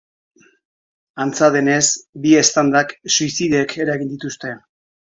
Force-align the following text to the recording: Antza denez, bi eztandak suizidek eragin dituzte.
Antza 1.25 1.51
denez, 1.57 1.83
bi 2.25 2.35
eztandak 2.43 2.99
suizidek 3.19 3.79
eragin 3.87 4.15
dituzte. 4.17 4.61